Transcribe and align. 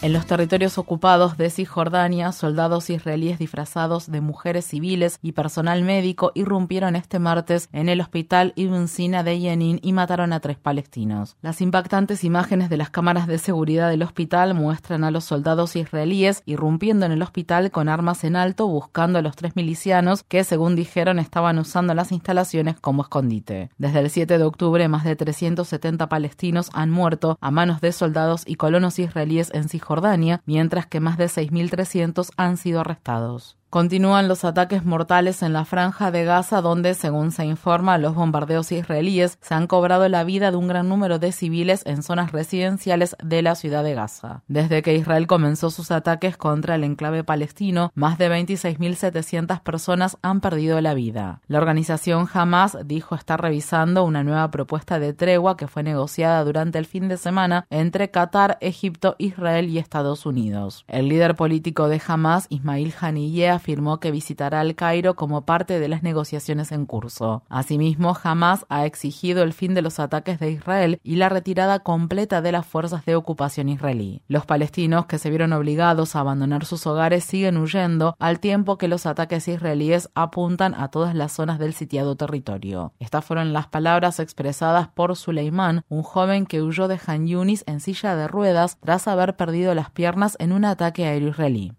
En 0.00 0.12
los 0.12 0.26
territorios 0.26 0.78
ocupados 0.78 1.36
de 1.38 1.50
Cisjordania, 1.50 2.30
soldados 2.30 2.88
israelíes 2.88 3.40
disfrazados 3.40 4.08
de 4.08 4.20
mujeres 4.20 4.64
civiles 4.64 5.18
y 5.22 5.32
personal 5.32 5.82
médico 5.82 6.30
irrumpieron 6.36 6.94
este 6.94 7.18
martes 7.18 7.68
en 7.72 7.88
el 7.88 8.00
hospital 8.00 8.52
Ibn 8.54 8.86
Sina 8.86 9.24
de 9.24 9.40
Yenin 9.40 9.80
y 9.82 9.92
mataron 9.92 10.32
a 10.32 10.38
tres 10.38 10.56
palestinos. 10.56 11.36
Las 11.42 11.60
impactantes 11.60 12.22
imágenes 12.22 12.70
de 12.70 12.76
las 12.76 12.90
cámaras 12.90 13.26
de 13.26 13.38
seguridad 13.38 13.90
del 13.90 14.04
hospital 14.04 14.54
muestran 14.54 15.02
a 15.02 15.10
los 15.10 15.24
soldados 15.24 15.74
israelíes 15.74 16.44
irrumpiendo 16.46 17.04
en 17.04 17.10
el 17.10 17.22
hospital 17.22 17.72
con 17.72 17.88
armas 17.88 18.22
en 18.22 18.36
alto 18.36 18.68
buscando 18.68 19.18
a 19.18 19.22
los 19.22 19.34
tres 19.34 19.56
milicianos 19.56 20.22
que, 20.22 20.44
según 20.44 20.76
dijeron, 20.76 21.18
estaban 21.18 21.58
usando 21.58 21.92
las 21.92 22.12
instalaciones 22.12 22.78
como 22.78 23.02
escondite. 23.02 23.70
Desde 23.78 23.98
el 23.98 24.10
7 24.10 24.38
de 24.38 24.44
octubre, 24.44 24.86
más 24.86 25.02
de 25.02 25.16
370 25.16 26.08
palestinos 26.08 26.70
han 26.72 26.90
muerto 26.90 27.36
a 27.40 27.50
manos 27.50 27.80
de 27.80 27.90
soldados 27.90 28.44
y 28.46 28.54
colonos 28.54 29.00
israelíes 29.00 29.50
en 29.52 29.68
Cisjordania 29.68 29.87
Jordania, 29.88 30.42
mientras 30.44 30.86
que 30.86 31.00
más 31.00 31.16
de 31.16 31.30
6.300 31.30 32.32
han 32.36 32.58
sido 32.58 32.80
arrestados. 32.80 33.57
Continúan 33.70 34.28
los 34.28 34.46
ataques 34.46 34.86
mortales 34.86 35.42
en 35.42 35.52
la 35.52 35.66
franja 35.66 36.10
de 36.10 36.24
Gaza, 36.24 36.62
donde, 36.62 36.94
según 36.94 37.32
se 37.32 37.44
informa, 37.44 37.98
los 37.98 38.14
bombardeos 38.14 38.72
israelíes 38.72 39.36
se 39.42 39.54
han 39.54 39.66
cobrado 39.66 40.08
la 40.08 40.24
vida 40.24 40.50
de 40.50 40.56
un 40.56 40.68
gran 40.68 40.88
número 40.88 41.18
de 41.18 41.32
civiles 41.32 41.82
en 41.84 42.02
zonas 42.02 42.32
residenciales 42.32 43.14
de 43.22 43.42
la 43.42 43.54
ciudad 43.56 43.84
de 43.84 43.92
Gaza. 43.92 44.42
Desde 44.48 44.80
que 44.80 44.94
Israel 44.94 45.26
comenzó 45.26 45.68
sus 45.68 45.90
ataques 45.90 46.38
contra 46.38 46.76
el 46.76 46.84
enclave 46.84 47.24
palestino, 47.24 47.92
más 47.94 48.16
de 48.16 48.30
26.700 48.30 49.60
personas 49.60 50.16
han 50.22 50.40
perdido 50.40 50.80
la 50.80 50.94
vida. 50.94 51.42
La 51.46 51.58
organización 51.58 52.26
Hamas 52.32 52.78
dijo 52.86 53.16
estar 53.16 53.42
revisando 53.42 54.04
una 54.04 54.24
nueva 54.24 54.50
propuesta 54.50 54.98
de 54.98 55.12
tregua 55.12 55.58
que 55.58 55.68
fue 55.68 55.82
negociada 55.82 56.42
durante 56.42 56.78
el 56.78 56.86
fin 56.86 57.08
de 57.08 57.18
semana 57.18 57.66
entre 57.68 58.10
Qatar, 58.10 58.56
Egipto, 58.62 59.14
Israel 59.18 59.68
y 59.68 59.76
Estados 59.76 60.24
Unidos. 60.24 60.86
El 60.88 61.10
líder 61.10 61.36
político 61.36 61.88
de 61.88 62.00
Hamas, 62.06 62.46
Ismail 62.48 62.94
Haniyeh, 62.98 63.57
afirmó 63.58 64.00
que 64.00 64.10
visitará 64.10 64.62
el 64.62 64.74
Cairo 64.74 65.14
como 65.14 65.42
parte 65.42 65.78
de 65.78 65.88
las 65.88 66.02
negociaciones 66.02 66.72
en 66.72 66.86
curso. 66.86 67.42
Asimismo, 67.48 68.16
Hamas 68.22 68.64
ha 68.68 68.86
exigido 68.86 69.42
el 69.42 69.52
fin 69.52 69.74
de 69.74 69.82
los 69.82 70.00
ataques 70.00 70.40
de 70.40 70.50
Israel 70.50 71.00
y 71.02 71.16
la 71.16 71.28
retirada 71.28 71.80
completa 71.80 72.40
de 72.40 72.52
las 72.52 72.66
fuerzas 72.66 73.04
de 73.04 73.16
ocupación 73.16 73.68
israelí. 73.68 74.22
Los 74.28 74.46
palestinos 74.46 75.06
que 75.06 75.18
se 75.18 75.30
vieron 75.30 75.52
obligados 75.52 76.16
a 76.16 76.20
abandonar 76.20 76.64
sus 76.64 76.86
hogares 76.86 77.24
siguen 77.24 77.56
huyendo 77.56 78.16
al 78.18 78.40
tiempo 78.40 78.78
que 78.78 78.88
los 78.88 79.06
ataques 79.06 79.48
israelíes 79.48 80.10
apuntan 80.14 80.74
a 80.74 80.88
todas 80.88 81.14
las 81.14 81.32
zonas 81.32 81.58
del 81.58 81.74
sitiado 81.74 82.16
territorio. 82.16 82.92
Estas 82.98 83.24
fueron 83.24 83.52
las 83.52 83.66
palabras 83.66 84.20
expresadas 84.20 84.88
por 84.88 85.16
Suleiman, 85.16 85.82
un 85.88 86.02
joven 86.02 86.46
que 86.46 86.62
huyó 86.62 86.88
de 86.88 87.00
Han 87.06 87.26
Yunis 87.26 87.64
en 87.66 87.80
silla 87.80 88.16
de 88.16 88.28
ruedas 88.28 88.78
tras 88.80 89.08
haber 89.08 89.36
perdido 89.36 89.74
las 89.74 89.90
piernas 89.90 90.36
en 90.38 90.52
un 90.52 90.64
ataque 90.64 91.06
aéreo 91.06 91.30
israelí. 91.30 91.72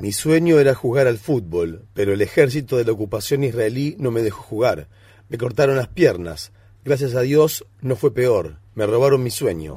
Mi 0.00 0.12
sueño 0.12 0.58
era 0.58 0.74
jugar 0.74 1.06
al 1.06 1.18
fútbol, 1.18 1.86
pero 1.92 2.12
el 2.12 2.22
ejército 2.22 2.76
de 2.76 2.84
la 2.84 2.92
ocupación 2.92 3.42
israelí 3.44 3.96
no 3.98 4.10
me 4.10 4.22
dejó 4.22 4.42
jugar. 4.42 4.88
Me 5.28 5.38
cortaron 5.38 5.76
las 5.76 5.88
piernas. 5.88 6.52
Gracias 6.84 7.14
a 7.14 7.20
Dios 7.20 7.66
no 7.80 7.96
fue 7.96 8.14
peor. 8.14 8.58
Me 8.74 8.86
robaron 8.86 9.22
mi 9.22 9.30
sueño. 9.30 9.76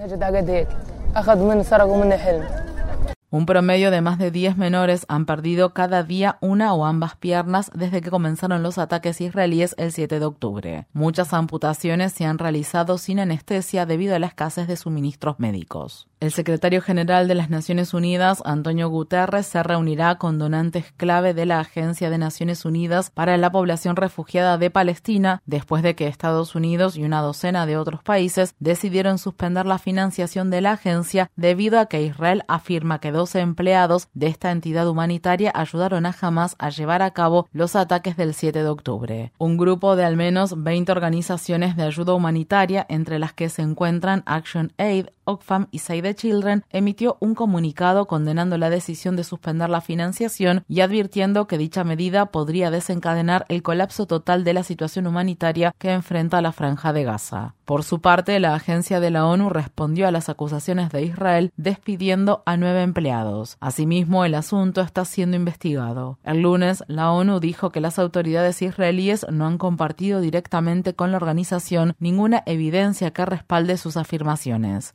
Un 3.32 3.46
promedio 3.46 3.92
de 3.92 4.02
más 4.02 4.20
de 4.20 4.30
10 4.30 4.58
menores 4.58 5.06
han 5.08 5.26
perdido 5.26 5.74
cada 5.74 6.04
día 6.04 6.38
una 6.42 6.74
o 6.74 6.86
ambas 6.86 7.16
piernas 7.16 7.72
desde 7.74 8.02
que 8.02 8.12
comenzaron 8.12 8.62
los 8.62 8.78
ataques 8.78 9.22
israelíes 9.22 9.74
el 9.78 9.94
7 9.94 10.20
de 10.20 10.26
octubre. 10.26 10.88
Muchas 10.92 11.34
amputaciones 11.34 12.12
se 12.12 12.26
han 12.26 12.38
realizado 12.38 12.98
sin 12.98 13.22
anestesia 13.22 13.86
debido 13.86 14.16
a 14.16 14.20
la 14.20 14.28
escasez 14.28 14.68
de 14.68 14.76
suministros 14.76 15.40
médicos. 15.40 16.11
El 16.22 16.32
secretario 16.32 16.84
general 16.84 17.28
de 17.28 17.34
las 17.34 17.50
Naciones 17.50 17.96
Unidas, 17.96 18.44
Antonio 18.46 18.90
Guterres, 18.90 19.48
se 19.48 19.64
reunirá 19.64 20.20
con 20.20 20.38
donantes 20.38 20.94
clave 20.96 21.34
de 21.34 21.48
la 21.48 21.60
Agencia 21.60 22.12
de 22.12 22.20
Naciones 22.20 22.64
Unidas 22.64 23.10
para 23.10 23.38
la 23.38 23.52
Población 23.52 23.96
Refugiada 23.96 24.60
de 24.60 24.70
Palestina 24.70 25.42
después 25.48 25.82
de 25.82 25.96
que 25.96 26.06
Estados 26.06 26.54
Unidos 26.54 26.96
y 26.96 27.06
una 27.06 27.22
docena 27.22 27.66
de 27.66 27.76
otros 27.76 28.04
países 28.04 28.54
decidieron 28.60 29.18
suspender 29.18 29.66
la 29.66 29.80
financiación 29.80 30.52
de 30.52 30.62
la 30.62 30.74
agencia 30.74 31.32
debido 31.36 31.80
a 31.80 31.88
que 31.88 32.04
Israel 32.04 32.44
afirma 32.48 33.00
que 33.00 33.12
12 33.12 33.40
empleados 33.40 34.08
de 34.14 34.28
esta 34.28 34.52
entidad 34.52 34.88
humanitaria 34.88 35.52
ayudaron 35.56 36.06
a 36.06 36.16
Hamas 36.22 36.56
a 36.60 36.70
llevar 36.70 37.02
a 37.02 37.10
cabo 37.10 37.48
los 37.52 37.76
ataques 37.76 38.16
del 38.16 38.36
7 38.36 38.62
de 38.62 38.70
octubre. 38.70 39.32
Un 39.40 39.58
grupo 39.58 39.96
de 39.96 40.06
al 40.06 40.18
menos 40.18 40.62
20 40.62 40.92
organizaciones 40.92 41.76
de 41.76 41.82
ayuda 41.82 42.14
humanitaria, 42.14 42.86
entre 42.90 43.18
las 43.18 43.34
que 43.34 43.50
se 43.50 43.64
encuentran 43.64 44.22
Action 44.28 44.72
Aid, 44.78 45.08
Oxfam 45.32 45.68
y 45.72 45.80
Save 45.80 46.02
the 46.02 46.16
Children 46.16 46.64
emitió 46.70 47.18
un 47.20 47.36
comunicado 47.36 48.06
condenando 48.06 48.58
la 48.58 48.70
decisión 48.70 49.16
de 49.16 49.24
suspender 49.24 49.70
la 49.70 49.82
financiación 49.82 50.64
y 50.68 50.82
advirtiendo 50.82 51.48
que 51.48 51.58
dicha 51.58 51.84
medida 51.84 52.28
podría 52.28 52.72
desencadenar 52.72 53.46
el 53.50 53.64
colapso 53.64 54.06
total 54.06 54.44
de 54.44 54.54
la 54.54 54.64
situación 54.64 55.08
humanitaria 55.08 55.74
que 55.78 55.92
enfrenta 55.92 56.42
la 56.42 56.52
franja 56.52 56.94
de 56.94 57.04
Gaza. 57.04 57.56
Por 57.66 57.84
su 57.84 58.02
parte, 58.02 58.40
la 58.40 58.54
agencia 58.54 59.00
de 59.00 59.12
la 59.12 59.26
ONU 59.26 59.50
respondió 59.50 60.08
a 60.08 60.12
las 60.12 60.28
acusaciones 60.28 60.90
de 60.92 61.04
Israel 61.04 61.54
despidiendo 61.56 62.44
a 62.46 62.58
nueve 62.58 62.84
empleados. 62.84 63.58
Asimismo, 63.62 64.26
el 64.26 64.36
asunto 64.36 64.82
está 64.82 65.06
siendo 65.06 65.38
investigado. 65.38 66.20
El 66.24 66.42
lunes, 66.42 66.84
la 66.88 67.12
ONU 67.12 67.40
dijo 67.40 67.70
que 67.70 67.80
las 67.80 67.98
autoridades 67.98 68.62
israelíes 68.62 69.26
no 69.32 69.48
han 69.48 69.58
compartido 69.58 70.20
directamente 70.20 70.94
con 70.94 71.12
la 71.12 71.18
organización 71.18 71.96
ninguna 72.00 72.44
evidencia 72.46 73.12
que 73.12 73.26
respalde 73.26 73.78
sus 73.78 73.96
afirmaciones. 73.96 74.94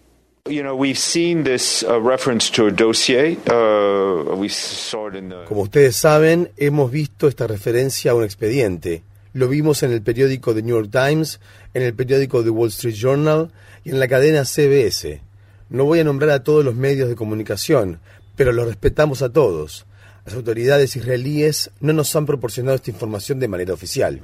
Como 5.47 5.63
ustedes 5.63 5.97
saben, 5.97 6.51
hemos 6.57 6.91
visto 6.91 7.29
esta 7.29 7.47
referencia 7.47 8.13
a 8.13 8.15
un 8.15 8.25
expediente. 8.25 9.03
Lo 9.33 9.49
vimos 9.49 9.83
en 9.83 9.93
el 9.93 10.03
periódico 10.03 10.55
The 10.55 10.63
New 10.63 10.77
York 10.77 10.91
Times, 10.91 11.41
en 11.75 11.83
el 11.83 11.95
periódico 11.95 12.43
The 12.43 12.51
Wall 12.51 12.69
Street 12.69 12.95
Journal 12.95 13.51
y 13.85 13.91
en 13.91 13.99
la 13.99 14.09
cadena 14.09 14.45
CBS. 14.45 15.21
No 15.69 15.85
voy 15.85 16.01
a 16.01 16.05
nombrar 16.05 16.31
a 16.31 16.43
todos 16.43 16.65
los 16.65 16.75
medios 16.75 17.09
de 17.09 17.17
comunicación, 17.17 18.01
pero 18.37 18.53
los 18.53 18.67
respetamos 18.67 19.23
a 19.23 19.33
todos. 19.33 19.87
Las 20.27 20.35
autoridades 20.35 20.97
israelíes 20.97 21.71
no 21.81 21.93
nos 21.93 22.17
han 22.17 22.27
proporcionado 22.27 22.75
esta 22.75 22.91
información 22.91 23.39
de 23.39 23.47
manera 23.47 23.73
oficial. 23.73 24.21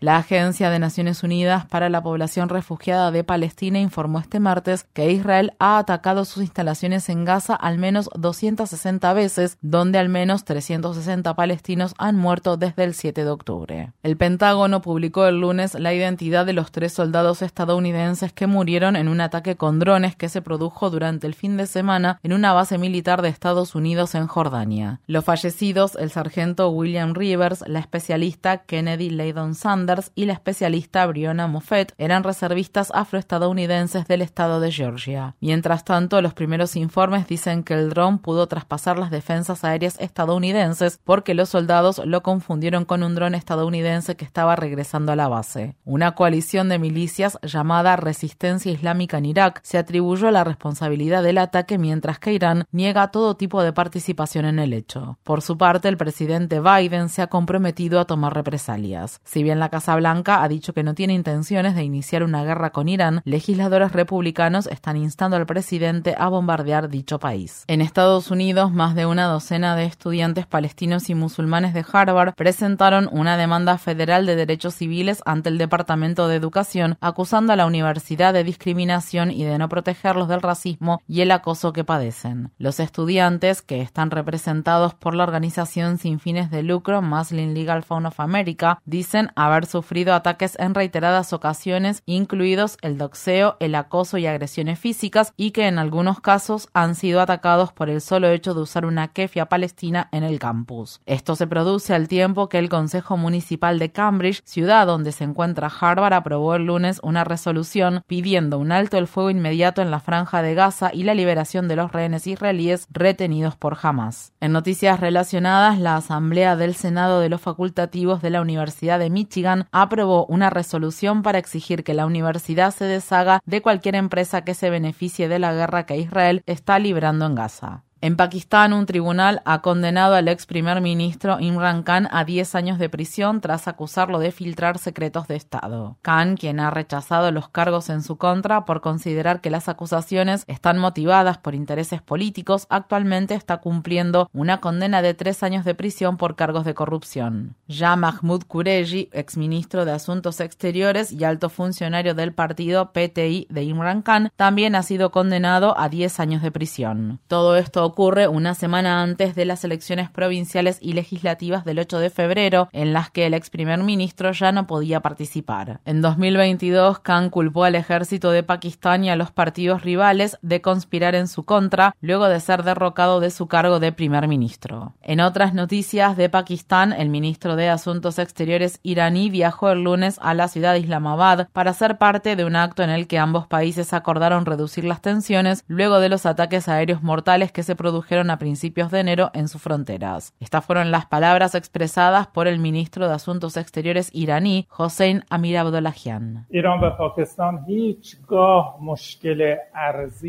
La 0.00 0.18
Agencia 0.18 0.68
de 0.68 0.78
Naciones 0.78 1.22
Unidas 1.22 1.64
para 1.64 1.88
la 1.88 2.02
Población 2.02 2.50
Refugiada 2.50 3.10
de 3.10 3.24
Palestina 3.24 3.80
informó 3.80 4.18
este 4.18 4.38
martes 4.38 4.84
que 4.92 5.10
Israel 5.10 5.54
ha 5.58 5.78
atacado 5.78 6.26
sus 6.26 6.42
instalaciones 6.42 7.08
en 7.08 7.24
Gaza 7.24 7.54
al 7.54 7.78
menos 7.78 8.10
260 8.14 9.14
veces, 9.14 9.56
donde 9.62 9.98
al 9.98 10.10
menos 10.10 10.44
360 10.44 11.34
palestinos 11.34 11.94
han 11.96 12.16
muerto 12.16 12.58
desde 12.58 12.84
el 12.84 12.92
7 12.92 13.24
de 13.24 13.30
octubre. 13.30 13.92
El 14.02 14.18
Pentágono 14.18 14.82
publicó 14.82 15.24
el 15.24 15.40
lunes 15.40 15.72
la 15.72 15.94
identidad 15.94 16.44
de 16.44 16.52
los 16.52 16.70
tres 16.70 16.92
soldados 16.92 17.40
estadounidenses 17.40 18.34
que 18.34 18.46
murieron 18.46 18.96
en 18.96 19.08
un 19.08 19.22
ataque 19.22 19.56
con 19.56 19.78
drones 19.78 20.16
que 20.16 20.28
se 20.28 20.42
produjo 20.42 20.90
durante 20.90 21.26
el 21.26 21.34
fin 21.34 21.56
de 21.56 21.66
semana 21.66 21.93
en 21.94 22.32
una 22.32 22.52
base 22.52 22.76
militar 22.76 23.22
de 23.22 23.28
Estados 23.28 23.74
Unidos 23.74 24.14
en 24.14 24.26
Jordania. 24.26 25.00
Los 25.06 25.24
fallecidos, 25.24 25.94
el 25.94 26.10
sargento 26.10 26.70
William 26.70 27.14
Rivers, 27.14 27.62
la 27.68 27.78
especialista 27.78 28.58
Kennedy 28.58 29.10
Leydon 29.10 29.54
Sanders 29.54 30.10
y 30.14 30.24
la 30.24 30.32
especialista 30.32 31.06
Brianna 31.06 31.46
Moffett, 31.46 31.94
eran 31.98 32.24
reservistas 32.24 32.90
afroestadounidenses 32.92 34.06
del 34.08 34.22
estado 34.22 34.58
de 34.58 34.72
Georgia. 34.72 35.36
Mientras 35.40 35.84
tanto, 35.84 36.20
los 36.20 36.34
primeros 36.34 36.74
informes 36.74 37.28
dicen 37.28 37.62
que 37.62 37.74
el 37.74 37.90
dron 37.90 38.18
pudo 38.18 38.48
traspasar 38.48 38.98
las 38.98 39.10
defensas 39.10 39.62
aéreas 39.62 40.00
estadounidenses 40.00 40.98
porque 41.04 41.34
los 41.34 41.48
soldados 41.48 42.00
lo 42.04 42.22
confundieron 42.22 42.84
con 42.84 43.02
un 43.02 43.14
dron 43.14 43.34
estadounidense 43.34 44.16
que 44.16 44.24
estaba 44.24 44.56
regresando 44.56 45.12
a 45.12 45.16
la 45.16 45.28
base. 45.28 45.76
Una 45.84 46.16
coalición 46.16 46.68
de 46.68 46.78
milicias 46.78 47.38
llamada 47.42 47.96
Resistencia 47.96 48.72
Islámica 48.72 49.18
en 49.18 49.26
Irak 49.26 49.60
se 49.62 49.78
atribuyó 49.78 50.30
la 50.30 50.44
responsabilidad 50.44 51.22
del 51.22 51.38
ataque 51.38 51.78
mientras 51.84 52.18
que 52.18 52.32
Irán 52.32 52.64
niega 52.72 53.08
todo 53.08 53.36
tipo 53.36 53.62
de 53.62 53.74
participación 53.74 54.46
en 54.46 54.58
el 54.58 54.72
hecho. 54.72 55.18
Por 55.22 55.42
su 55.42 55.58
parte, 55.58 55.86
el 55.86 55.98
presidente 55.98 56.58
Biden 56.58 57.10
se 57.10 57.20
ha 57.20 57.26
comprometido 57.26 58.00
a 58.00 58.06
tomar 58.06 58.32
represalias. 58.32 59.20
Si 59.22 59.42
bien 59.42 59.58
la 59.58 59.68
Casa 59.68 59.94
Blanca 59.94 60.42
ha 60.42 60.48
dicho 60.48 60.72
que 60.72 60.82
no 60.82 60.94
tiene 60.94 61.12
intenciones 61.12 61.74
de 61.74 61.84
iniciar 61.84 62.22
una 62.22 62.42
guerra 62.42 62.70
con 62.70 62.88
Irán, 62.88 63.20
legisladores 63.26 63.92
republicanos 63.92 64.66
están 64.66 64.96
instando 64.96 65.36
al 65.36 65.44
presidente 65.44 66.14
a 66.16 66.28
bombardear 66.28 66.88
dicho 66.88 67.18
país. 67.18 67.64
En 67.66 67.82
Estados 67.82 68.30
Unidos, 68.30 68.72
más 68.72 68.94
de 68.94 69.04
una 69.04 69.26
docena 69.26 69.76
de 69.76 69.84
estudiantes 69.84 70.46
palestinos 70.46 71.10
y 71.10 71.14
musulmanes 71.14 71.74
de 71.74 71.84
Harvard 71.92 72.32
presentaron 72.32 73.10
una 73.12 73.36
demanda 73.36 73.76
federal 73.76 74.24
de 74.24 74.36
derechos 74.36 74.74
civiles 74.74 75.20
ante 75.26 75.50
el 75.50 75.58
Departamento 75.58 76.28
de 76.28 76.36
Educación, 76.36 76.96
acusando 77.02 77.52
a 77.52 77.56
la 77.56 77.66
universidad 77.66 78.32
de 78.32 78.42
discriminación 78.42 79.30
y 79.30 79.44
de 79.44 79.58
no 79.58 79.68
protegerlos 79.68 80.28
del 80.28 80.40
racismo 80.40 81.02
y 81.06 81.20
el 81.20 81.30
acoso 81.30 81.73
que 81.74 81.84
padecen. 81.84 82.50
Los 82.56 82.80
estudiantes, 82.80 83.60
que 83.60 83.82
están 83.82 84.10
representados 84.10 84.94
por 84.94 85.14
la 85.14 85.24
organización 85.24 85.98
sin 85.98 86.20
fines 86.20 86.50
de 86.50 86.62
lucro 86.62 87.02
Muslim 87.02 87.52
Legal 87.52 87.82
Fund 87.82 88.06
of 88.06 88.20
America, 88.20 88.80
dicen 88.86 89.30
haber 89.36 89.66
sufrido 89.66 90.14
ataques 90.14 90.56
en 90.58 90.72
reiteradas 90.74 91.34
ocasiones, 91.34 92.02
incluidos 92.06 92.78
el 92.80 92.96
doxeo, 92.96 93.58
el 93.60 93.74
acoso 93.74 94.16
y 94.16 94.26
agresiones 94.26 94.78
físicas, 94.78 95.34
y 95.36 95.50
que 95.50 95.66
en 95.66 95.78
algunos 95.78 96.20
casos 96.20 96.68
han 96.72 96.94
sido 96.94 97.20
atacados 97.20 97.72
por 97.72 97.90
el 97.90 98.00
solo 98.00 98.28
hecho 98.28 98.54
de 98.54 98.62
usar 98.62 98.86
una 98.86 99.08
kefia 99.08 99.46
palestina 99.46 100.08
en 100.12 100.24
el 100.24 100.38
campus. 100.38 101.02
Esto 101.04 101.36
se 101.36 101.46
produce 101.46 101.94
al 101.94 102.08
tiempo 102.08 102.48
que 102.48 102.58
el 102.58 102.70
Consejo 102.70 103.18
Municipal 103.18 103.78
de 103.78 103.92
Cambridge, 103.92 104.40
ciudad 104.44 104.86
donde 104.86 105.12
se 105.12 105.24
encuentra 105.24 105.70
Harvard, 105.80 106.14
aprobó 106.14 106.54
el 106.54 106.66
lunes 106.66 107.00
una 107.02 107.24
resolución 107.24 108.02
pidiendo 108.06 108.58
un 108.58 108.72
alto 108.72 108.96
el 108.96 109.08
fuego 109.08 109.30
inmediato 109.30 109.82
en 109.82 109.90
la 109.90 110.00
franja 110.00 110.42
de 110.42 110.54
Gaza 110.54 110.90
y 110.92 111.02
la 111.02 111.14
liberación 111.14 111.63
de 111.68 111.76
los 111.76 111.92
rehenes 111.92 112.26
israelíes 112.26 112.86
retenidos 112.90 113.56
por 113.56 113.78
Hamas. 113.80 114.32
En 114.40 114.52
noticias 114.52 115.00
relacionadas, 115.00 115.78
la 115.78 115.96
Asamblea 115.96 116.56
del 116.56 116.74
Senado 116.74 117.20
de 117.20 117.28
los 117.28 117.40
Facultativos 117.40 118.22
de 118.22 118.30
la 118.30 118.40
Universidad 118.40 118.98
de 118.98 119.10
Michigan 119.10 119.66
aprobó 119.72 120.26
una 120.26 120.50
resolución 120.50 121.22
para 121.22 121.38
exigir 121.38 121.84
que 121.84 121.94
la 121.94 122.06
universidad 122.06 122.72
se 122.72 122.84
deshaga 122.84 123.40
de 123.44 123.62
cualquier 123.62 123.94
empresa 123.94 124.44
que 124.44 124.54
se 124.54 124.70
beneficie 124.70 125.28
de 125.28 125.38
la 125.38 125.52
guerra 125.52 125.86
que 125.86 125.98
Israel 125.98 126.42
está 126.46 126.78
librando 126.78 127.26
en 127.26 127.34
Gaza. 127.34 127.84
En 128.04 128.16
Pakistán, 128.16 128.74
un 128.74 128.84
tribunal 128.84 129.40
ha 129.46 129.62
condenado 129.62 130.14
al 130.14 130.28
ex 130.28 130.44
primer 130.44 130.82
ministro 130.82 131.40
Imran 131.40 131.82
Khan 131.84 132.06
a 132.10 132.26
10 132.26 132.54
años 132.54 132.78
de 132.78 132.90
prisión 132.90 133.40
tras 133.40 133.66
acusarlo 133.66 134.18
de 134.18 134.30
filtrar 134.30 134.76
secretos 134.76 135.26
de 135.26 135.36
Estado. 135.36 135.96
Khan, 136.02 136.36
quien 136.36 136.60
ha 136.60 136.70
rechazado 136.70 137.32
los 137.32 137.48
cargos 137.48 137.88
en 137.88 138.02
su 138.02 138.18
contra 138.18 138.66
por 138.66 138.82
considerar 138.82 139.40
que 139.40 139.48
las 139.48 139.70
acusaciones 139.70 140.44
están 140.48 140.78
motivadas 140.78 141.38
por 141.38 141.54
intereses 141.54 142.02
políticos, 142.02 142.66
actualmente 142.68 143.32
está 143.32 143.56
cumpliendo 143.62 144.28
una 144.34 144.60
condena 144.60 145.00
de 145.00 145.14
tres 145.14 145.42
años 145.42 145.64
de 145.64 145.74
prisión 145.74 146.18
por 146.18 146.36
cargos 146.36 146.66
de 146.66 146.74
corrupción. 146.74 147.56
Ya 147.68 147.96
Mahmoud 147.96 148.42
Qureshi, 148.42 149.08
ministro 149.36 149.86
de 149.86 149.92
Asuntos 149.92 150.40
Exteriores 150.40 151.10
y 151.10 151.24
alto 151.24 151.48
funcionario 151.48 152.14
del 152.14 152.34
partido 152.34 152.92
PTI 152.92 153.46
de 153.48 153.62
Imran 153.62 154.02
Khan, 154.02 154.30
también 154.36 154.74
ha 154.74 154.82
sido 154.82 155.10
condenado 155.10 155.74
a 155.78 155.88
10 155.88 156.20
años 156.20 156.42
de 156.42 156.52
prisión. 156.52 157.18
Todo 157.28 157.56
esto 157.56 157.93
ocurre 157.94 158.26
una 158.26 158.54
semana 158.54 159.02
antes 159.02 159.36
de 159.36 159.44
las 159.44 159.62
elecciones 159.62 160.10
provinciales 160.10 160.78
y 160.80 160.94
legislativas 160.94 161.64
del 161.64 161.78
8 161.78 162.00
de 162.00 162.10
febrero, 162.10 162.68
en 162.72 162.92
las 162.92 163.08
que 163.08 163.24
el 163.24 163.34
ex 163.34 163.50
primer 163.50 163.78
ministro 163.84 164.32
ya 164.32 164.50
no 164.50 164.66
podía 164.66 164.98
participar. 164.98 165.80
En 165.84 166.02
2022, 166.02 166.98
Khan 166.98 167.30
culpó 167.30 167.62
al 167.62 167.76
ejército 167.76 168.32
de 168.32 168.42
Pakistán 168.42 169.04
y 169.04 169.10
a 169.10 169.16
los 169.16 169.30
partidos 169.30 169.82
rivales 169.82 170.38
de 170.42 170.60
conspirar 170.60 171.14
en 171.14 171.28
su 171.28 171.44
contra, 171.44 171.94
luego 172.00 172.26
de 172.26 172.40
ser 172.40 172.64
derrocado 172.64 173.20
de 173.20 173.30
su 173.30 173.46
cargo 173.46 173.78
de 173.78 173.92
primer 173.92 174.26
ministro. 174.26 174.94
En 175.00 175.20
otras 175.20 175.54
noticias 175.54 176.16
de 176.16 176.28
Pakistán, 176.28 176.92
el 176.92 177.10
ministro 177.10 177.54
de 177.54 177.68
Asuntos 177.68 178.18
Exteriores 178.18 178.80
iraní 178.82 179.30
viajó 179.30 179.70
el 179.70 179.84
lunes 179.84 180.18
a 180.20 180.34
la 180.34 180.48
ciudad 180.48 180.72
de 180.72 180.80
Islamabad 180.80 181.46
para 181.52 181.72
ser 181.74 181.96
parte 181.96 182.34
de 182.34 182.44
un 182.44 182.56
acto 182.56 182.82
en 182.82 182.90
el 182.90 183.06
que 183.06 183.20
ambos 183.20 183.46
países 183.46 183.92
acordaron 183.92 184.46
reducir 184.46 184.84
las 184.84 185.00
tensiones 185.00 185.62
luego 185.68 186.00
de 186.00 186.08
los 186.08 186.26
ataques 186.26 186.68
aéreos 186.68 187.04
mortales 187.04 187.52
que 187.52 187.62
se 187.62 187.76
produjeron 187.84 188.30
a 188.30 188.38
principios 188.38 188.90
de 188.90 189.00
enero 189.00 189.30
en 189.34 189.46
sus 189.46 189.60
fronteras. 189.60 190.32
Estas 190.40 190.64
fueron 190.64 190.90
las 190.90 191.04
palabras 191.04 191.54
expresadas 191.54 192.26
por 192.28 192.48
el 192.48 192.58
ministro 192.58 193.06
de 193.06 193.12
Asuntos 193.12 193.58
Exteriores 193.58 194.08
iraní, 194.14 194.66
Hossein 194.74 195.22
Amir 195.28 195.58
Abdollahian. 195.58 196.46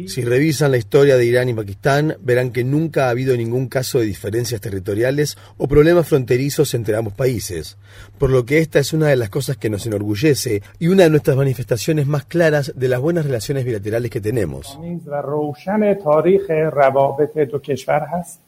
Si 0.07 0.21
revisan 0.25 0.71
la 0.71 0.77
historia 0.77 1.15
de 1.15 1.25
Irán 1.25 1.47
y 1.47 1.53
Pakistán, 1.53 2.17
verán 2.19 2.51
que 2.51 2.65
nunca 2.65 3.07
ha 3.07 3.11
habido 3.11 3.37
ningún 3.37 3.69
caso 3.69 3.99
de 3.99 4.05
diferencias 4.05 4.59
territoriales 4.59 5.37
o 5.55 5.69
problemas 5.69 6.09
fronterizos 6.09 6.73
entre 6.73 6.97
ambos 6.97 7.13
países, 7.13 7.77
por 8.17 8.31
lo 8.31 8.45
que 8.45 8.57
esta 8.57 8.79
es 8.79 8.91
una 8.91 9.07
de 9.07 9.15
las 9.15 9.29
cosas 9.29 9.55
que 9.55 9.69
nos 9.69 9.87
enorgullece 9.87 10.61
y 10.77 10.89
una 10.89 11.03
de 11.03 11.09
nuestras 11.09 11.37
manifestaciones 11.37 12.05
más 12.05 12.25
claras 12.25 12.73
de 12.75 12.89
las 12.89 12.99
buenas 12.99 13.25
relaciones 13.25 13.63
bilaterales 13.63 14.11
que 14.11 14.19
tenemos. 14.19 14.77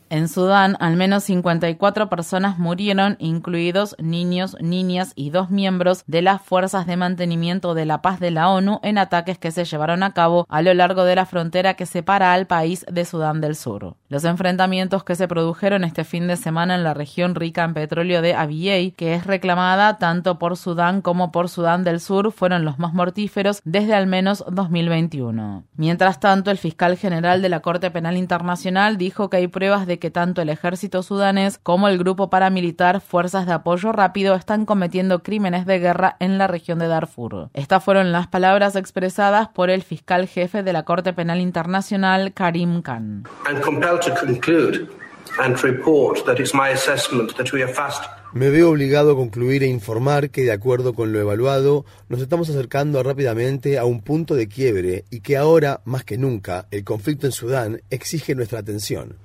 En 0.10 0.30
Sudán, 0.30 0.78
al 0.80 0.96
menos 0.96 1.26
54 1.26 2.10
personas 2.10 2.58
murieron, 2.58 3.18
incluidos 3.20 3.96
niños, 4.00 4.56
niñas 4.62 5.12
y 5.16 5.32
dos 5.32 5.50
miembros 5.50 6.04
de 6.08 6.22
las 6.22 6.42
fuerzas 6.42 6.88
de 6.88 6.96
mantenimiento 6.96 7.74
de 7.74 7.86
la 7.86 8.02
paz 8.02 8.22
de 8.22 8.32
la 8.32 8.50
ONU 8.50 8.80
en 8.84 8.98
ataques 8.98 9.38
que 9.38 9.52
se 9.52 9.66
llevaron 9.66 10.04
a 10.04 10.14
cabo 10.14 10.46
a 10.48 10.62
lo 10.62 10.74
largo 10.74 11.04
de 11.04 11.16
la 11.16 11.26
frontera 11.26 11.74
que 11.74 11.86
separa 11.86 12.32
al 12.32 12.48
país 12.48 12.86
de 12.90 13.04
Sudán 13.04 13.42
del 13.42 13.58
Sur. 13.58 13.96
Los 14.10 14.24
enfrentamientos 14.24 15.04
que 15.04 15.16
se 15.16 15.28
produjeron 15.28 15.84
este 15.84 16.06
fin 16.06 16.28
de 16.28 16.38
semana 16.38 16.76
en 16.76 16.84
la 16.86 16.94
región 16.94 17.36
rica 17.36 17.66
en 17.66 17.74
petróleo 17.74 18.22
de 18.22 18.36
Abyei, 18.36 18.92
que 18.92 19.16
es 19.16 19.28
reclamada 19.28 19.98
tanto 19.98 20.40
por 20.40 20.56
Sudán 20.56 21.02
como 21.02 21.34
por 21.34 21.50
Sudán 21.50 21.84
del 21.84 22.00
Sur, 22.00 22.32
fueron 22.32 22.64
los 22.64 22.80
más 22.80 22.94
mortíferos 22.94 23.60
desde 23.66 23.96
al 23.96 24.08
menos 24.08 24.46
2021. 24.50 25.66
Mientras 25.76 26.22
tanto, 26.22 26.52
el 26.52 26.58
fiscal 26.58 26.96
general 26.96 27.42
de 27.42 27.50
la 27.50 27.60
Corte 27.60 27.92
Penal 27.92 28.16
Internacional 28.16 28.98
dijo 28.98 29.30
que 29.30 29.38
hay 29.38 29.48
pruebas 29.50 29.86
de 29.86 30.00
que 30.00 30.10
tanto 30.10 30.42
el 30.42 30.48
ejército 30.48 31.04
sudanés 31.04 31.60
como 31.62 31.90
el 31.90 31.98
grupo 31.98 32.30
paramilitar 32.30 33.02
Fuerzas 33.02 33.46
de 33.46 33.52
Apoyo 33.52 33.92
Rápido 33.92 34.36
están 34.36 34.66
cometiendo 34.66 35.22
crímenes 35.22 35.66
de 35.66 35.80
guerra 35.80 36.16
en 36.22 36.38
la 36.38 36.48
región 36.48 36.80
de 36.80 36.88
Darfur. 36.88 37.50
Estas 37.54 37.84
fueron 37.84 38.14
las 38.14 38.28
palabras 38.28 38.78
expresadas 38.78 39.50
por 39.50 39.70
el 39.70 39.84
fiscal 39.84 40.28
jefe 40.28 40.64
de 40.64 40.72
la 40.72 40.84
Corte 40.84 41.12
Penal 41.12 41.42
Internacional, 41.42 42.32
Karim 42.34 42.82
Khan. 42.82 43.26
to 44.04 44.16
conclude 44.16 44.90
and 45.40 45.62
report 45.64 46.26
that 46.26 46.40
it's 46.40 46.54
my 46.54 46.70
assessment 46.70 47.36
that 47.38 47.52
we 47.52 47.62
are 47.62 47.68
fast 47.68 48.04
Me 48.34 48.50
veo 48.50 48.72
obligado 48.72 49.12
a 49.12 49.16
concluir 49.16 49.64
e 49.64 49.68
informar 49.68 50.30
que, 50.30 50.44
de 50.44 50.52
acuerdo 50.52 50.94
con 50.94 51.14
lo 51.14 51.20
evaluado, 51.20 51.86
nos 52.10 52.22
estamos 52.22 52.50
acercando 52.50 53.02
rápidamente 53.02 53.78
a 53.78 53.86
un 53.86 54.02
punto 54.02 54.36
de 54.36 54.48
quiebre 54.48 55.06
y 55.10 55.22
que 55.22 55.38
ahora, 55.38 55.82
más 55.86 56.04
que 56.04 56.18
nunca, 56.18 56.66
el 56.72 56.84
conflicto 56.84 57.26
en 57.26 57.32
Sudán 57.32 57.82
exige 57.90 58.36
nuestra 58.36 58.60
atención. 58.60 59.16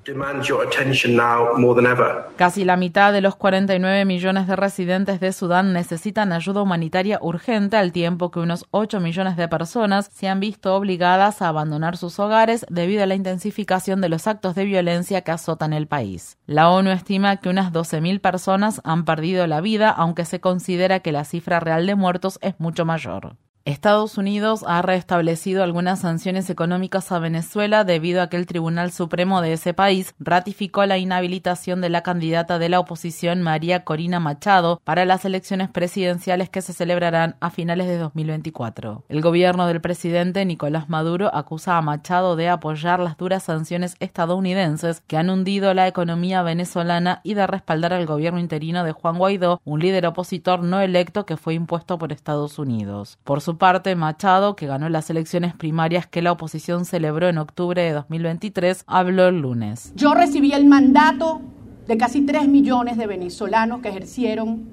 Casi 2.37 2.65
la 2.65 2.77
mitad 2.77 3.13
de 3.13 3.21
los 3.21 3.37
49 3.37 4.05
millones 4.05 4.47
de 4.47 4.57
residentes 4.57 5.21
de 5.21 5.33
Sudán 5.33 5.73
necesitan 5.73 6.33
ayuda 6.33 6.63
humanitaria 6.63 7.19
urgente 7.21 7.77
al 7.77 7.93
tiempo 7.93 8.31
que 8.31 8.41
unos 8.41 8.67
8 8.71 9.01
millones 9.01 9.37
de 9.37 9.49
personas 9.49 10.11
se 10.13 10.29
han 10.29 10.41
visto 10.41 10.75
obligadas 10.75 11.43
a 11.43 11.49
abandonar 11.49 11.97
sus 11.97 12.19
hogares 12.19 12.65
debido 12.69 13.03
a 13.03 13.07
la 13.07 13.15
intensificación 13.15 14.01
de 14.01 14.09
los 14.09 14.27
actos 14.27 14.55
de 14.55 14.65
violencia 14.65 15.23
que 15.23 15.33
azotan 15.33 15.73
el 15.73 15.87
país. 15.87 16.39
La 16.47 16.69
ONU 16.71 16.91
estima 16.91 17.39
que 17.39 17.49
unas 17.49 17.73
12.000 17.73 18.21
personas 18.21 18.81
han 18.85 18.92
perdido 19.05 19.47
la 19.47 19.61
vida, 19.61 19.91
aunque 19.91 20.25
se 20.25 20.41
considera 20.41 21.01
que 21.01 21.13
la 21.13 21.25
cifra 21.25 21.61
real 21.61 21.87
de 21.87 21.95
muertos 21.95 22.39
es 22.43 22.55
mucho 22.59 22.85
mayor. 22.85 23.37
Estados 23.65 24.19
Unidos 24.19 24.65
ha 24.67 24.83
restablecido 24.83 25.63
algunas 25.63 26.01
sanciones 26.01 26.51
económicas 26.51 27.13
a 27.13 27.21
Venezuela 27.21 27.85
debido 27.85 28.21
a 28.21 28.29
que 28.29 28.37
el 28.37 28.47
Tribunal 28.47 28.91
Supremo 28.91 29.41
de 29.41 29.53
ese 29.53 29.73
país 29.73 30.15
ratificó 30.19 30.85
la 30.85 30.99
inhabilitación 30.99 31.81
de 31.81 31.89
la 31.89 32.03
candidata 32.03 32.59
de 32.59 32.69
la 32.69 32.81
oposición 32.81 33.41
María 33.41 33.85
Corina 33.85 34.19
Machado 34.19 34.81
para 34.83 35.05
las 35.05 35.25
elecciones 35.25 35.71
presidenciales 35.71 36.51
que 36.51 36.61
se 36.61 36.73
celebrarán 36.73 37.37
a 37.39 37.51
finales 37.51 37.87
de 37.87 37.99
2024. 37.99 39.05
El 39.09 39.21
gobierno 39.21 39.69
del 39.69 39.81
presidente 39.81 40.45
Nicolás 40.45 40.89
Maduro 40.89 41.33
acusa 41.33 41.77
a 41.77 41.83
Machado 41.83 42.35
de 42.35 42.49
apoyar 42.49 42.99
las 42.99 43.17
duras 43.17 43.45
sanciones 43.45 43.95
estadounidenses 44.01 45.03
que 45.07 45.17
han 45.17 45.31
hundido 45.31 45.73
la 45.73 45.87
economía 45.87 46.43
venezolana 46.43 47.21
y 47.23 47.35
de 47.35 47.47
respaldar 47.47 47.93
al 47.93 48.07
gobierno 48.07 48.41
interino 48.41 48.83
de 48.83 48.91
Juan 48.91 49.19
Guaidó, 49.19 49.61
un 49.65 49.79
líder 49.79 50.07
opositor 50.07 50.65
no 50.65 50.81
electo 50.81 51.27
que 51.27 51.37
fue 51.37 51.55
impuesto 51.55 51.97
por 51.97 52.13
Estados 52.13 52.59
Unidos. 52.59 53.19
Por 53.23 53.41
su 53.41 53.52
parte, 53.59 53.95
Machado, 53.97 54.57
que 54.57 54.67
ganó 54.67 54.89
las 54.89 55.11
elecciones 55.11 55.55
primarias 55.55 56.07
que 56.07 56.23
la 56.23 56.33
oposición 56.33 56.85
celebró 56.85 57.29
en 57.29 57.39
octubre 57.39 57.83
de 57.83 57.93
2023, 57.93 58.85
habló 58.87 59.29
el 59.29 59.41
lunes. 59.41 59.93
Yo 59.97 60.15
recibí 60.15 60.53
el 60.53 60.67
mandato 60.67 61.41
de 61.87 61.97
casi 61.97 62.23
3 62.23 62.49
millones 62.49 62.97
de 62.97 63.07
venezolanos 63.07 63.81
que 63.81 63.89
ejercieron 63.89 64.69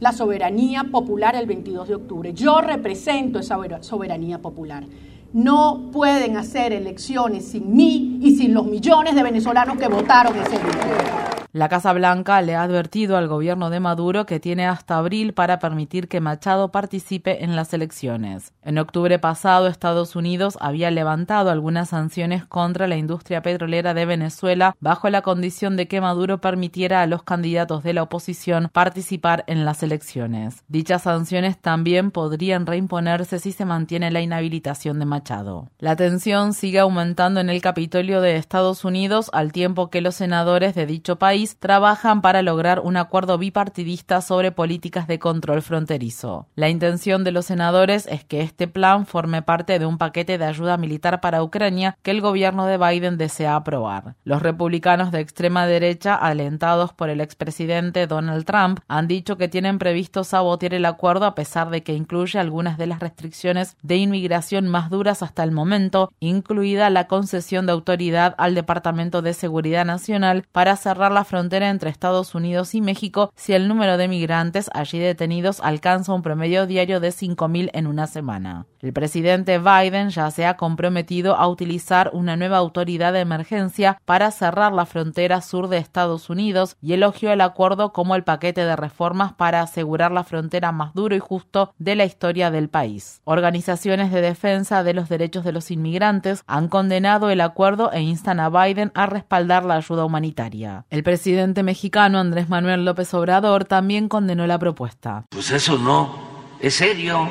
la 0.00 0.12
soberanía 0.12 0.84
popular 0.84 1.34
el 1.36 1.46
22 1.46 1.88
de 1.88 1.94
octubre. 1.94 2.32
Yo 2.32 2.60
represento 2.60 3.38
esa 3.38 3.58
soberanía 3.82 4.38
popular. 4.38 4.84
No 5.32 5.90
pueden 5.92 6.36
hacer 6.36 6.72
elecciones 6.72 7.48
sin 7.48 7.74
mí 7.74 8.18
y 8.22 8.36
sin 8.36 8.54
los 8.54 8.66
millones 8.66 9.14
de 9.14 9.22
venezolanos 9.22 9.76
que 9.76 9.88
votaron 9.88 10.34
ese 10.36 10.52
día. 10.52 11.27
La 11.52 11.70
Casa 11.70 11.94
Blanca 11.94 12.42
le 12.42 12.54
ha 12.54 12.62
advertido 12.62 13.16
al 13.16 13.26
gobierno 13.26 13.70
de 13.70 13.80
Maduro 13.80 14.26
que 14.26 14.38
tiene 14.38 14.66
hasta 14.66 14.98
abril 14.98 15.32
para 15.32 15.58
permitir 15.58 16.06
que 16.06 16.20
Machado 16.20 16.70
participe 16.70 17.42
en 17.42 17.56
las 17.56 17.72
elecciones. 17.72 18.52
En 18.62 18.76
octubre 18.76 19.18
pasado, 19.18 19.66
Estados 19.66 20.14
Unidos 20.14 20.58
había 20.60 20.90
levantado 20.90 21.50
algunas 21.50 21.88
sanciones 21.88 22.44
contra 22.44 22.86
la 22.86 22.98
industria 22.98 23.40
petrolera 23.40 23.94
de 23.94 24.04
Venezuela 24.04 24.76
bajo 24.78 25.08
la 25.08 25.22
condición 25.22 25.76
de 25.78 25.88
que 25.88 26.02
Maduro 26.02 26.38
permitiera 26.38 27.00
a 27.00 27.06
los 27.06 27.22
candidatos 27.22 27.82
de 27.82 27.94
la 27.94 28.02
oposición 28.02 28.68
participar 28.70 29.44
en 29.46 29.64
las 29.64 29.82
elecciones. 29.82 30.64
Dichas 30.68 31.04
sanciones 31.04 31.56
también 31.56 32.10
podrían 32.10 32.66
reimponerse 32.66 33.38
si 33.38 33.52
se 33.52 33.64
mantiene 33.64 34.10
la 34.10 34.20
inhabilitación 34.20 34.98
de 34.98 35.06
Machado. 35.06 35.70
La 35.78 35.96
tensión 35.96 36.52
sigue 36.52 36.80
aumentando 36.80 37.40
en 37.40 37.48
el 37.48 37.62
Capitolio 37.62 38.20
de 38.20 38.36
Estados 38.36 38.84
Unidos 38.84 39.30
al 39.32 39.52
tiempo 39.52 39.88
que 39.88 40.02
los 40.02 40.14
senadores 40.14 40.74
de 40.74 40.84
dicho 40.84 41.16
país 41.16 41.37
trabajan 41.46 42.20
para 42.20 42.42
lograr 42.42 42.80
un 42.80 42.96
acuerdo 42.96 43.38
bipartidista 43.38 44.20
sobre 44.20 44.52
políticas 44.52 45.06
de 45.06 45.18
control 45.18 45.62
fronterizo. 45.62 46.46
La 46.54 46.68
intención 46.68 47.24
de 47.24 47.32
los 47.32 47.46
senadores 47.46 48.06
es 48.06 48.24
que 48.24 48.40
este 48.40 48.66
plan 48.66 49.06
forme 49.06 49.42
parte 49.42 49.78
de 49.78 49.86
un 49.86 49.98
paquete 49.98 50.38
de 50.38 50.44
ayuda 50.44 50.76
militar 50.76 51.20
para 51.20 51.42
Ucrania 51.42 51.96
que 52.02 52.10
el 52.10 52.20
gobierno 52.20 52.66
de 52.66 52.78
Biden 52.78 53.18
desea 53.18 53.56
aprobar. 53.56 54.16
Los 54.24 54.42
republicanos 54.42 55.12
de 55.12 55.20
extrema 55.20 55.66
derecha, 55.66 56.14
alentados 56.14 56.92
por 56.92 57.10
el 57.10 57.20
expresidente 57.20 58.06
Donald 58.06 58.44
Trump, 58.44 58.80
han 58.88 59.06
dicho 59.06 59.36
que 59.36 59.48
tienen 59.48 59.78
previsto 59.78 60.24
sabotear 60.24 60.74
el 60.74 60.84
acuerdo 60.86 61.26
a 61.26 61.34
pesar 61.34 61.70
de 61.70 61.82
que 61.82 61.94
incluye 61.94 62.38
algunas 62.38 62.78
de 62.78 62.86
las 62.86 63.00
restricciones 63.00 63.76
de 63.82 63.96
inmigración 63.96 64.68
más 64.68 64.90
duras 64.90 65.22
hasta 65.22 65.44
el 65.44 65.52
momento, 65.52 66.10
incluida 66.20 66.90
la 66.90 67.06
concesión 67.06 67.66
de 67.66 67.72
autoridad 67.72 68.34
al 68.38 68.54
Departamento 68.54 69.22
de 69.22 69.34
Seguridad 69.34 69.84
Nacional 69.84 70.44
para 70.52 70.76
cerrar 70.76 71.12
la 71.12 71.24
frontera 71.28 71.70
entre 71.70 71.90
Estados 71.90 72.34
Unidos 72.34 72.74
y 72.74 72.80
México 72.80 73.30
si 73.36 73.52
el 73.52 73.68
número 73.68 73.96
de 73.96 74.08
migrantes 74.08 74.68
allí 74.74 74.98
detenidos 74.98 75.60
alcanza 75.60 76.12
un 76.12 76.22
promedio 76.22 76.66
diario 76.66 76.98
de 76.98 77.10
5.000 77.10 77.70
en 77.72 77.86
una 77.86 78.08
semana. 78.08 78.66
El 78.80 78.92
presidente 78.92 79.58
Biden 79.58 80.10
ya 80.10 80.30
se 80.30 80.46
ha 80.46 80.56
comprometido 80.56 81.36
a 81.36 81.48
utilizar 81.48 82.10
una 82.12 82.36
nueva 82.36 82.58
autoridad 82.58 83.12
de 83.12 83.20
emergencia 83.20 84.00
para 84.04 84.30
cerrar 84.30 84.72
la 84.72 84.86
frontera 84.86 85.40
sur 85.40 85.68
de 85.68 85.78
Estados 85.78 86.30
Unidos 86.30 86.76
y 86.80 86.92
elogió 86.92 87.32
el 87.32 87.40
acuerdo 87.40 87.92
como 87.92 88.14
el 88.14 88.24
paquete 88.24 88.64
de 88.64 88.76
reformas 88.76 89.32
para 89.32 89.60
asegurar 89.60 90.12
la 90.12 90.24
frontera 90.24 90.72
más 90.72 90.94
duro 90.94 91.14
y 91.14 91.18
justo 91.18 91.74
de 91.78 91.96
la 91.96 92.04
historia 92.04 92.50
del 92.50 92.68
país. 92.68 93.20
Organizaciones 93.24 94.12
de 94.12 94.20
defensa 94.20 94.82
de 94.82 94.94
los 94.94 95.08
derechos 95.08 95.44
de 95.44 95.52
los 95.52 95.70
inmigrantes 95.70 96.42
han 96.46 96.68
condenado 96.68 97.30
el 97.30 97.40
acuerdo 97.40 97.92
e 97.92 98.00
instan 98.00 98.40
a 98.40 98.48
Biden 98.48 98.92
a 98.94 99.06
respaldar 99.06 99.64
la 99.64 99.74
ayuda 99.74 100.04
humanitaria. 100.04 100.86
El 100.90 101.02
presidente 101.18 101.64
mexicano 101.64 102.20
Andrés 102.20 102.48
Manuel 102.48 102.84
López 102.84 103.12
Obrador 103.12 103.64
también 103.64 104.08
condenó 104.08 104.46
la 104.46 104.56
propuesta. 104.56 105.24
Pues 105.30 105.50
eso 105.50 105.76
no 105.76 106.14
es 106.60 106.76
serio, 106.76 107.28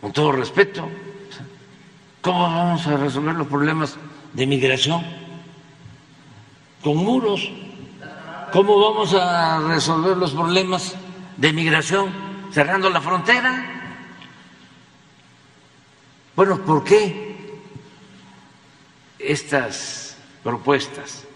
con 0.00 0.10
todo 0.14 0.32
respeto. 0.32 0.88
¿Cómo 2.22 2.44
vamos 2.44 2.86
a 2.86 2.96
resolver 2.96 3.34
los 3.34 3.46
problemas 3.46 3.98
de 4.32 4.46
migración? 4.46 5.02
Con 6.82 6.96
muros. 6.96 7.50
¿Cómo 8.54 8.80
vamos 8.80 9.12
a 9.12 9.58
resolver 9.68 10.16
los 10.16 10.32
problemas 10.32 10.96
de 11.36 11.52
migración 11.52 12.08
cerrando 12.50 12.88
la 12.88 13.02
frontera? 13.02 13.82
Bueno, 16.34 16.58
¿por 16.64 16.82
qué 16.84 17.60
estas 19.18 20.16
propuestas? 20.42 21.27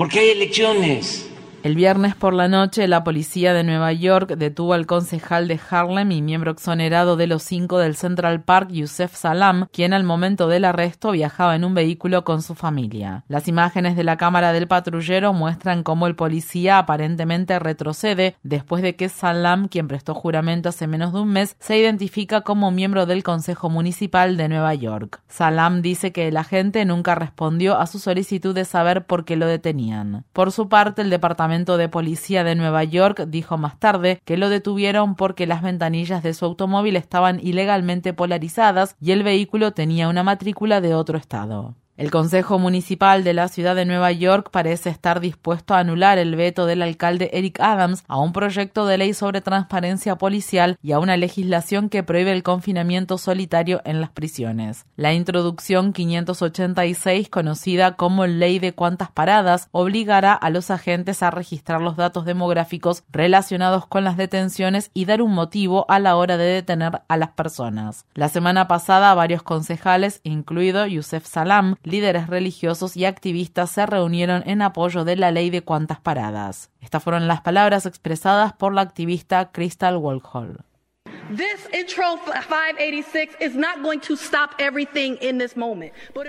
Porque 0.00 0.18
hay 0.20 0.30
elecciones. 0.30 1.29
El 1.62 1.74
viernes 1.74 2.14
por 2.14 2.32
la 2.32 2.48
noche, 2.48 2.88
la 2.88 3.04
policía 3.04 3.52
de 3.52 3.64
Nueva 3.64 3.92
York 3.92 4.30
detuvo 4.38 4.72
al 4.72 4.86
concejal 4.86 5.46
de 5.46 5.60
Harlem 5.68 6.10
y 6.10 6.22
miembro 6.22 6.52
exonerado 6.52 7.16
de 7.16 7.26
los 7.26 7.42
cinco 7.42 7.76
del 7.76 7.96
Central 7.96 8.42
Park, 8.42 8.70
Youssef 8.70 9.14
Salam, 9.14 9.66
quien 9.70 9.92
al 9.92 10.02
momento 10.02 10.48
del 10.48 10.64
arresto 10.64 11.10
viajaba 11.10 11.54
en 11.54 11.66
un 11.66 11.74
vehículo 11.74 12.24
con 12.24 12.40
su 12.40 12.54
familia. 12.54 13.24
Las 13.28 13.46
imágenes 13.46 13.94
de 13.94 14.04
la 14.04 14.16
cámara 14.16 14.54
del 14.54 14.68
patrullero 14.68 15.34
muestran 15.34 15.82
cómo 15.82 16.06
el 16.06 16.16
policía 16.16 16.78
aparentemente 16.78 17.58
retrocede 17.58 18.36
después 18.42 18.82
de 18.82 18.96
que 18.96 19.10
Salam, 19.10 19.68
quien 19.68 19.86
prestó 19.86 20.14
juramento 20.14 20.70
hace 20.70 20.86
menos 20.86 21.12
de 21.12 21.20
un 21.20 21.28
mes, 21.28 21.56
se 21.58 21.76
identifica 21.76 22.40
como 22.40 22.70
miembro 22.70 23.04
del 23.04 23.22
Consejo 23.22 23.68
Municipal 23.68 24.38
de 24.38 24.48
Nueva 24.48 24.72
York. 24.72 25.20
Salam 25.28 25.82
dice 25.82 26.10
que 26.10 26.28
el 26.28 26.38
agente 26.38 26.86
nunca 26.86 27.14
respondió 27.14 27.78
a 27.78 27.86
su 27.86 27.98
solicitud 27.98 28.54
de 28.54 28.64
saber 28.64 29.04
por 29.04 29.26
qué 29.26 29.36
lo 29.36 29.46
detenían. 29.46 30.24
Por 30.32 30.52
su 30.52 30.70
parte, 30.70 31.02
el 31.02 31.10
departamento 31.10 31.49
de 31.50 31.88
Policía 31.88 32.44
de 32.44 32.54
Nueva 32.54 32.84
York 32.84 33.24
dijo 33.26 33.58
más 33.58 33.76
tarde 33.80 34.22
que 34.24 34.36
lo 34.36 34.48
detuvieron 34.48 35.16
porque 35.16 35.48
las 35.48 35.62
ventanillas 35.62 36.22
de 36.22 36.32
su 36.32 36.44
automóvil 36.44 36.94
estaban 36.94 37.40
ilegalmente 37.42 38.12
polarizadas 38.12 38.94
y 39.00 39.10
el 39.10 39.24
vehículo 39.24 39.72
tenía 39.72 40.08
una 40.08 40.22
matrícula 40.22 40.80
de 40.80 40.94
otro 40.94 41.18
estado. 41.18 41.74
El 42.00 42.10
Consejo 42.10 42.58
Municipal 42.58 43.24
de 43.24 43.34
la 43.34 43.48
Ciudad 43.48 43.76
de 43.76 43.84
Nueva 43.84 44.10
York 44.10 44.48
parece 44.50 44.88
estar 44.88 45.20
dispuesto 45.20 45.74
a 45.74 45.80
anular 45.80 46.16
el 46.16 46.34
veto 46.34 46.64
del 46.64 46.80
alcalde 46.80 47.28
Eric 47.34 47.60
Adams 47.60 48.04
a 48.08 48.18
un 48.18 48.32
proyecto 48.32 48.86
de 48.86 48.96
ley 48.96 49.12
sobre 49.12 49.42
transparencia 49.42 50.16
policial 50.16 50.78
y 50.82 50.92
a 50.92 50.98
una 50.98 51.18
legislación 51.18 51.90
que 51.90 52.02
prohíbe 52.02 52.32
el 52.32 52.42
confinamiento 52.42 53.18
solitario 53.18 53.82
en 53.84 54.00
las 54.00 54.08
prisiones. 54.08 54.86
La 54.96 55.12
introducción 55.12 55.92
586, 55.92 57.28
conocida 57.28 57.96
como 57.96 58.26
Ley 58.26 58.60
de 58.60 58.72
Cuantas 58.72 59.10
Paradas, 59.10 59.68
obligará 59.70 60.32
a 60.32 60.48
los 60.48 60.70
agentes 60.70 61.22
a 61.22 61.30
registrar 61.30 61.82
los 61.82 61.98
datos 61.98 62.24
demográficos 62.24 63.04
relacionados 63.10 63.86
con 63.86 64.04
las 64.04 64.16
detenciones 64.16 64.90
y 64.94 65.04
dar 65.04 65.20
un 65.20 65.34
motivo 65.34 65.84
a 65.90 65.98
la 65.98 66.16
hora 66.16 66.38
de 66.38 66.46
detener 66.46 67.02
a 67.06 67.16
las 67.18 67.32
personas. 67.32 68.06
La 68.14 68.30
semana 68.30 68.68
pasada, 68.68 69.12
varios 69.12 69.42
concejales, 69.42 70.22
incluido 70.24 70.86
Youssef 70.86 71.26
Salam, 71.26 71.76
líderes 71.90 72.28
religiosos 72.28 72.96
y 72.96 73.04
activistas 73.04 73.70
se 73.70 73.84
reunieron 73.86 74.42
en 74.46 74.62
apoyo 74.62 75.04
de 75.04 75.16
la 75.16 75.30
ley 75.30 75.50
de 75.50 75.62
cuantas 75.62 76.00
paradas. 76.00 76.70
Estas 76.80 77.02
fueron 77.02 77.28
las 77.28 77.40
palabras 77.40 77.86
expresadas 77.86 78.52
por 78.52 78.72
la 78.72 78.82
activista 78.82 79.50
Crystal 79.52 79.96
Walhall. 79.96 80.64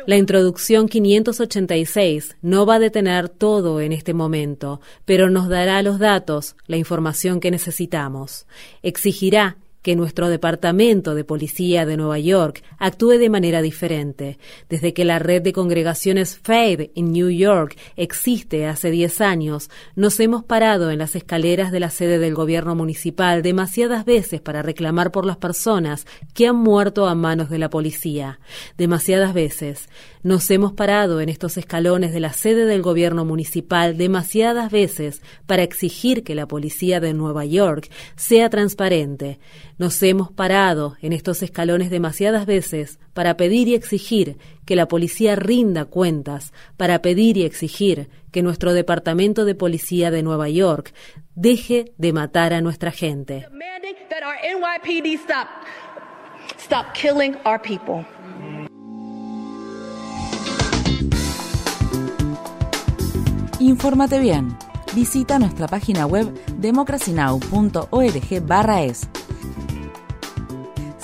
La 0.06 0.18
introducción 0.18 0.88
586 0.88 2.38
no 2.42 2.66
va 2.68 2.76
a 2.76 2.80
detener 2.80 3.30
todo 3.30 3.82
en 3.82 3.94
este 3.94 4.14
momento, 4.14 4.80
pero 5.06 5.30
nos 5.32 5.50
dará 5.50 5.82
los 5.82 5.98
datos, 5.98 6.56
la 6.68 6.78
información 6.78 7.40
que 7.40 7.50
necesitamos. 7.50 8.46
Exigirá 8.84 9.58
que 9.82 9.96
nuestro 9.96 10.30
Departamento 10.30 11.16
de 11.16 11.24
Policía 11.24 11.86
de 11.86 11.98
Nueva 11.98 12.20
York 12.20 12.64
actúe 12.78 13.18
de 13.18 13.30
manera 13.30 13.62
diferente. 13.62 14.38
Desde 14.70 14.94
que 14.94 15.06
la 15.06 15.20
red 15.20 15.42
de 15.42 15.54
congregaciones 15.54 16.38
Faith 16.38 16.92
en 16.96 17.12
New 17.12 17.30
York 17.30 17.78
existe 17.96 18.68
hace 18.68 18.92
10 18.92 19.22
años, 19.22 19.70
nos 19.96 20.20
hemos 20.20 20.44
parado 20.44 20.92
en 20.92 21.00
las 21.00 21.16
escaleras 21.16 21.72
de 21.72 21.80
la 21.80 21.90
sede 21.90 22.20
del 22.20 22.36
gobierno 22.36 22.76
municipal 22.76 23.42
demasiadas 23.42 24.06
veces 24.06 24.42
para 24.42 24.62
reclamar 24.62 25.12
por 25.12 25.26
las 25.26 25.38
personas 25.38 26.06
que 26.34 26.48
han 26.48 26.58
muerto 26.58 27.08
a 27.08 27.16
manos 27.16 27.50
de 27.50 27.58
la 27.58 27.70
policía. 27.70 28.40
Demasiadas 28.78 29.34
veces. 29.34 29.90
Nos 30.24 30.52
hemos 30.52 30.74
parado 30.74 31.20
en 31.20 31.30
estos 31.30 31.58
escalones 31.58 32.14
de 32.14 32.20
la 32.20 32.34
sede 32.34 32.66
del 32.66 32.84
gobierno 32.84 33.26
municipal 33.26 33.98
demasiadas 33.98 34.72
veces 34.72 35.22
para 35.48 35.64
exigir 35.64 36.24
que 36.24 36.36
la 36.36 36.48
policía 36.48 37.00
de 37.00 37.14
Nueva 37.14 37.46
York 37.46 37.90
sea 38.16 38.50
transparente. 38.50 39.40
Nos 39.82 40.02
hemos 40.04 40.32
parado 40.32 40.96
en 41.02 41.12
estos 41.12 41.42
escalones 41.42 41.90
demasiadas 41.90 42.46
veces 42.46 43.00
para 43.16 43.36
pedir 43.36 43.68
y 43.68 43.74
exigir 43.74 44.38
que 44.64 44.76
la 44.76 44.88
policía 44.88 45.36
rinda 45.36 45.86
cuentas, 45.86 46.54
para 46.78 47.02
pedir 47.02 47.38
y 47.38 47.46
exigir 47.46 48.08
que 48.32 48.44
nuestro 48.44 48.74
Departamento 48.74 49.44
de 49.44 49.56
Policía 49.56 50.12
de 50.12 50.22
Nueva 50.22 50.50
York 50.50 50.94
deje 51.34 51.94
de 51.98 52.14
matar 52.14 52.54
a 52.54 52.62
nuestra 52.62 52.92
gente. 52.92 53.48
Infórmate 63.60 64.20
bien. 64.20 64.56
Visita 64.94 65.40
nuestra 65.40 65.68
página 65.68 66.06
web 66.06 66.32
democracynow.org/es. 66.58 69.21